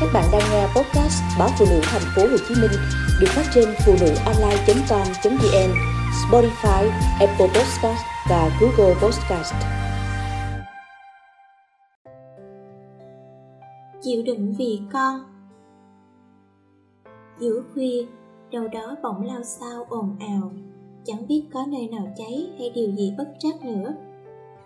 [0.00, 2.70] Các bạn đang nghe podcast báo phụ nữ thành phố Hồ Chí Minh
[3.20, 5.70] được phát trên phụ nữ online.com.vn,
[6.22, 9.54] Spotify, Apple Podcast và Google Podcast.
[14.02, 15.20] Chịu đựng vì con
[17.38, 18.06] Giữa khuya,
[18.52, 20.52] đâu đó bỗng lao sao ồn ào,
[21.04, 23.94] chẳng biết có nơi nào cháy hay điều gì bất trắc nữa.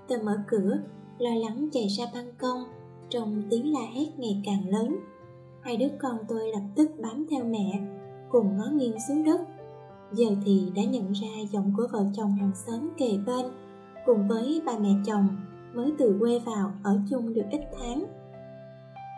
[0.08, 0.78] Tôi mở cửa,
[1.18, 2.64] lo lắng chạy ra ban công,
[3.10, 4.96] trong tiếng la hét ngày càng lớn
[5.62, 7.80] hai đứa con tôi lập tức bám theo mẹ,
[8.30, 9.40] cùng ngó nghiêng xuống đất.
[10.12, 13.46] Giờ thì đã nhận ra giọng của vợ chồng hàng xóm kề bên,
[14.06, 15.28] cùng với bà mẹ chồng
[15.74, 18.04] mới từ quê vào ở chung được ít tháng.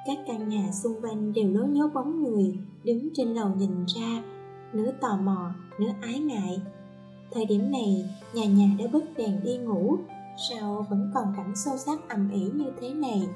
[0.07, 4.23] Các căn nhà xung quanh đều lố nhố bóng người đứng trên lầu nhìn ra,
[4.73, 6.61] nửa tò mò, nửa ái ngại.
[7.31, 8.05] Thời điểm này,
[8.35, 9.97] nhà nhà đã bớt đèn đi ngủ,
[10.51, 13.29] sao vẫn còn cảnh sâu sắc ầm ĩ như thế này?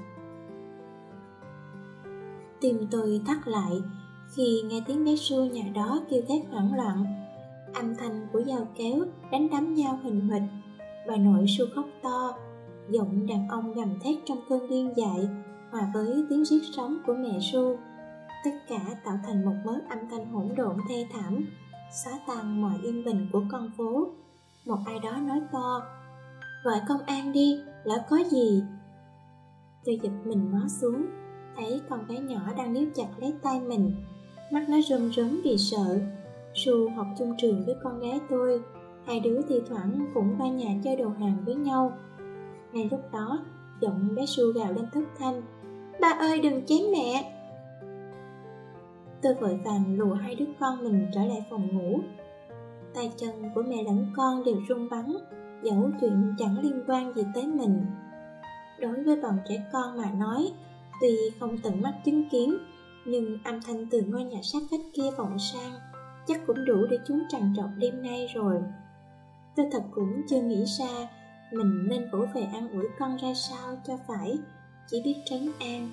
[2.61, 3.83] Tim tôi thắt lại,
[4.35, 7.05] khi nghe tiếng bé su nhà đó kêu thét hoảng loạn,
[7.75, 10.43] âm thanh của dao kéo đánh đấm nhau hình hịch.
[11.09, 12.35] bà nội su khóc to,
[12.91, 15.29] giọng đàn ông gầm thét trong cơn điên dại,
[15.71, 17.77] hòa với tiếng giết sống của mẹ su.
[18.45, 21.47] Tất cả tạo thành một mớ âm thanh hỗn độn thê thảm,
[22.05, 24.09] xóa tan mọi yên bình của con phố.
[24.67, 25.83] Một ai đó nói to,
[26.65, 28.63] gọi công an đi, lỡ có gì.
[29.85, 31.07] Tôi giật mình ngó xuống
[31.57, 33.93] thấy con bé nhỏ đang níu chặt lấy tay mình.
[34.53, 36.01] Mắt nó rơm rớm vì sợ.
[36.55, 38.63] Su học chung trường với con gái tôi,
[39.07, 41.93] hai đứa thì thoảng cũng qua nhà chơi đồ hàng với nhau.
[42.73, 43.39] Ngay lúc đó,
[43.81, 45.43] giọng bé su gào lên thất thanh.
[46.01, 47.33] Ba ơi, đừng chém mẹ.
[49.23, 52.01] Tôi vội vàng lùa hai đứa con mình trở lại phòng ngủ.
[52.95, 55.13] Tay chân của mẹ lẫn con đều run bắn,
[55.63, 57.87] dẫu chuyện chẳng liên quan gì tới mình.
[58.81, 60.53] Đối với bọn trẻ con mà nói
[61.01, 62.59] Tuy không tận mắt chứng kiến,
[63.05, 65.73] nhưng âm thanh từ ngôi nhà sát vách kia vọng sang
[66.27, 68.57] chắc cũng đủ để chúng trằn trọc đêm nay rồi.
[69.57, 71.09] Tôi thật cũng chưa nghĩ ra
[71.53, 74.39] mình nên vỗ về an ủi con ra sao cho phải,
[74.87, 75.91] chỉ biết trấn an.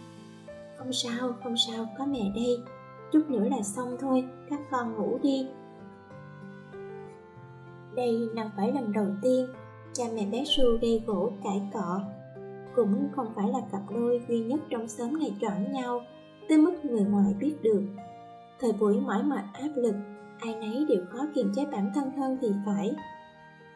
[0.77, 2.57] Không sao, không sao, có mẹ đây,
[3.11, 5.47] chút nữa là xong thôi, các con ngủ đi.
[7.95, 9.47] Đây nào phải lần đầu tiên
[9.93, 12.01] cha mẹ bé Su gây gỗ cãi cọ
[12.75, 16.01] cũng không phải là cặp đôi duy nhất trong xóm này chọn nhau,
[16.49, 17.83] tới mức người ngoài biết được.
[18.59, 19.95] Thời buổi mỏi mệt áp lực,
[20.39, 22.95] ai nấy đều khó kiềm chế bản thân hơn thì phải.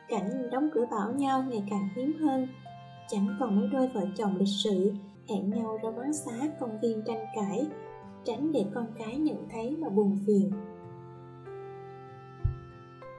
[0.07, 2.47] Cảnh đóng cửa bảo nhau ngày càng hiếm hơn,
[3.09, 4.93] chẳng còn mấy đôi vợ chồng lịch sự,
[5.29, 7.67] hẹn nhau ra quán xá công viên tranh cãi,
[8.23, 10.51] tránh để con cái nhận thấy mà buồn phiền.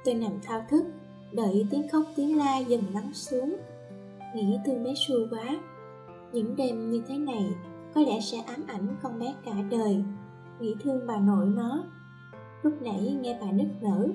[0.04, 0.84] Tôi nằm thao thức,
[1.32, 3.56] đợi tiếng khóc tiếng la dần lắng xuống
[4.34, 5.58] nghĩ thương bé Su quá.
[6.32, 7.44] Những đêm như thế này,
[7.94, 10.02] có lẽ sẽ ám ảnh con bé cả đời.
[10.60, 11.84] Nghĩ thương bà nội nó.
[12.62, 14.08] Lúc nãy nghe bà nức nở.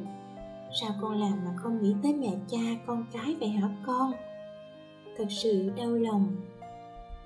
[0.81, 4.11] Sao con làm mà không nghĩ tới mẹ cha, con cái vậy hả con?
[5.17, 6.35] Thật sự đau lòng.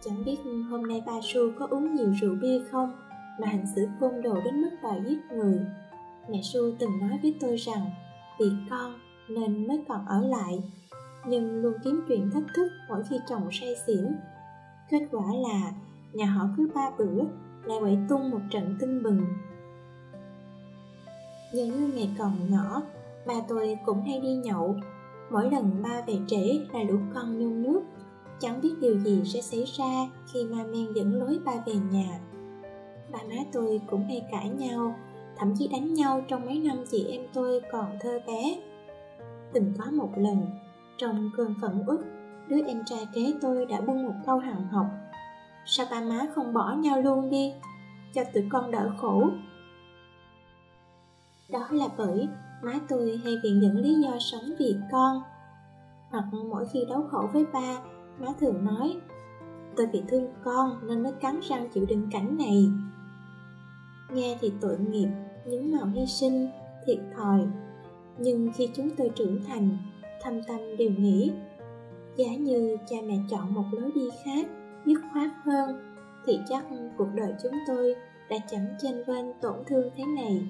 [0.02, 0.38] Chẳng biết
[0.70, 2.92] hôm nay ba su có uống nhiều rượu bia không,
[3.40, 5.60] mà hành xử côn đồ đến mức đòi giết người.
[6.30, 7.86] Mẹ su từng nói với tôi rằng,
[8.40, 8.94] vì con
[9.30, 10.60] nên mới còn ở lại
[11.26, 14.06] nhưng luôn kiếm chuyện thách thức mỗi khi chồng say xỉn.
[14.90, 15.72] Kết quả là
[16.14, 17.24] nhà họ cứ ba bữa
[17.66, 19.26] lại quậy tung một trận tưng bừng.
[21.54, 22.82] Những ngày còn nhỏ
[23.28, 24.76] ba tôi cũng hay đi nhậu.
[25.32, 27.82] Mỗi lần ba về trễ là lũ con nhung nước.
[28.40, 32.20] Chẳng biết điều gì sẽ xảy ra khi ma men dẫn lối ba về nhà.
[33.12, 34.96] Ba má tôi cũng hay cãi nhau,
[35.38, 38.62] thậm chí đánh nhau trong mấy năm chị em tôi còn thơ bé.
[39.54, 40.46] Từng có một lần
[40.98, 42.00] trong cơn phẫn uất,
[42.48, 44.86] đứa em trai kế tôi đã buông một câu hằng học.
[45.66, 47.54] Sao ba má không bỏ nhau luôn đi,
[48.14, 49.30] cho tụi con đỡ khổ.
[51.50, 52.28] Đó là bởi
[52.64, 55.22] má tôi hay viện dẫn lý do sống vì con.
[56.10, 57.78] Hoặc mỗi khi đấu khẩu với ba,
[58.20, 59.00] má thường nói
[59.78, 62.70] Tôi vì thương con nên mới cắn răng chịu đựng cảnh này.
[64.14, 65.08] Nghe thì tội nghiệp,
[65.46, 66.50] những màu hy sinh,
[66.86, 67.40] thiệt thòi.
[68.18, 69.78] Nhưng khi chúng tôi trưởng thành,
[70.28, 71.32] thâm tâm đều nghĩ.
[72.16, 74.48] Giá như cha mẹ chọn một lối đi khác,
[74.86, 75.96] dứt khoát hơn,
[76.26, 76.66] thì chắc
[76.98, 77.96] cuộc đời chúng tôi
[78.30, 80.48] đã chẳng chênh vênh tổn thương thế này.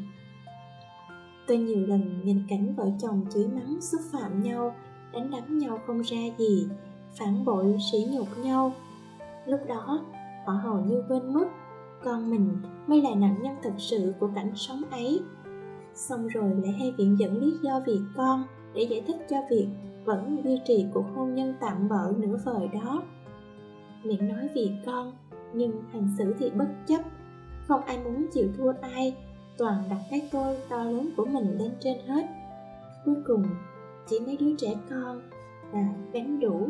[1.47, 4.75] Tôi nhiều lần nhìn cảnh vợ chồng chửi mắng xúc phạm nhau,
[5.13, 6.68] đánh đấm nhau không ra gì,
[7.19, 8.73] phản bội, sỉ nhục nhau.
[9.45, 10.00] Lúc đó,
[10.45, 11.47] họ hầu như quên mất,
[12.03, 12.57] con mình
[12.88, 15.19] mới là nạn nhân thực sự của cảnh sống ấy.
[15.94, 19.67] Xong rồi lại hay viện dẫn lý do vì con để giải thích cho việc
[20.05, 23.03] vẫn duy trì cuộc hôn nhân tạm bỡ nửa vời đó.
[24.03, 25.13] Miệng nói vì con,
[25.53, 27.01] nhưng hành xử thì bất chấp.
[27.67, 29.15] Không ai muốn chịu thua ai,
[29.57, 32.25] toàn đặt cái tôi to lớn của mình lên trên hết.
[33.05, 33.43] Cuối cùng,
[34.07, 35.21] chỉ mấy đứa trẻ con
[35.73, 36.69] là gánh đủ.